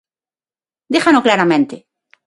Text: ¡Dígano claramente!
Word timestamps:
¡Dígano 0.93 1.23
claramente! 1.25 1.75